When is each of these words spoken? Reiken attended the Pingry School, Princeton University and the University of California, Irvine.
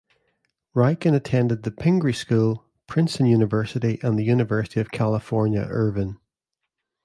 Reiken 0.73 1.13
attended 1.13 1.61
the 1.61 1.69
Pingry 1.69 2.15
School, 2.15 2.65
Princeton 2.87 3.27
University 3.27 3.99
and 4.01 4.17
the 4.17 4.23
University 4.23 4.79
of 4.79 4.89
California, 4.89 5.61
Irvine. 5.69 6.17